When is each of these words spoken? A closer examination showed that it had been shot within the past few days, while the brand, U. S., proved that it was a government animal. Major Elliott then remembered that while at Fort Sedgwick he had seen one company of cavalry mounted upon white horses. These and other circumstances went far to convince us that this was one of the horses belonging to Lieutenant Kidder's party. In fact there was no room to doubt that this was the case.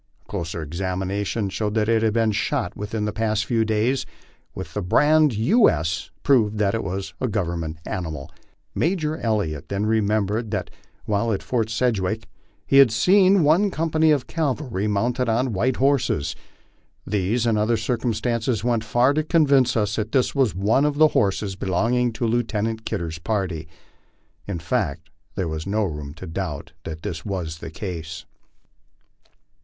A 0.23 0.27
closer 0.29 0.63
examination 0.63 1.47
showed 1.49 1.75
that 1.75 1.87
it 1.87 2.01
had 2.01 2.13
been 2.13 2.31
shot 2.31 2.75
within 2.75 3.05
the 3.05 3.13
past 3.13 3.45
few 3.45 3.63
days, 3.63 4.03
while 4.53 4.65
the 4.73 4.81
brand, 4.81 5.31
U. 5.35 5.69
S., 5.69 6.09
proved 6.23 6.57
that 6.57 6.73
it 6.73 6.83
was 6.83 7.13
a 7.21 7.27
government 7.27 7.77
animal. 7.85 8.31
Major 8.73 9.17
Elliott 9.17 9.69
then 9.69 9.85
remembered 9.85 10.49
that 10.49 10.71
while 11.05 11.31
at 11.31 11.43
Fort 11.43 11.69
Sedgwick 11.69 12.25
he 12.65 12.77
had 12.79 12.89
seen 12.89 13.43
one 13.43 13.69
company 13.69 14.09
of 14.09 14.25
cavalry 14.25 14.87
mounted 14.87 15.29
upon 15.29 15.53
white 15.53 15.75
horses. 15.75 16.35
These 17.05 17.45
and 17.45 17.55
other 17.55 17.77
circumstances 17.77 18.63
went 18.63 18.83
far 18.83 19.13
to 19.13 19.21
convince 19.23 19.77
us 19.77 19.97
that 19.97 20.13
this 20.13 20.33
was 20.33 20.55
one 20.55 20.83
of 20.83 20.95
the 20.95 21.09
horses 21.09 21.55
belonging 21.55 22.11
to 22.13 22.25
Lieutenant 22.25 22.85
Kidder's 22.85 23.19
party. 23.19 23.67
In 24.47 24.57
fact 24.57 25.11
there 25.35 25.47
was 25.47 25.67
no 25.67 25.83
room 25.83 26.15
to 26.15 26.25
doubt 26.25 26.71
that 26.85 27.03
this 27.03 27.23
was 27.23 27.59
the 27.59 27.69
case. 27.69 28.25